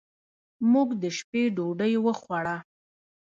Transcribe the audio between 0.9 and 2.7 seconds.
د شپې ډوډۍ وخوړه.